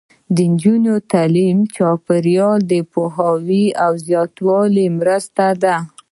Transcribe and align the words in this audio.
د 0.35 0.37
نجونو 0.51 0.93
تعلیم 1.11 1.57
د 1.63 1.67
چاپیریال 1.75 2.61
پوهاوي 2.93 3.65
زیاتولو 4.05 4.83
مرسته 4.99 5.45
ده. 5.63 5.75